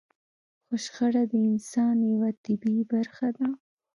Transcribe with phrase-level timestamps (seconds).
[0.65, 3.47] خو شخړه د انسان يوه طبيعي برخه ده.